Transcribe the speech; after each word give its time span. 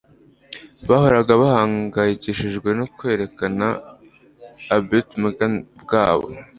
Bahoraga 0.87 1.31
bahangayikishijwe 1.41 2.69
no 2.79 2.85
kwerekana 2.97 3.67
ubutLmgane 4.77 5.59
bwabo. 5.81 6.27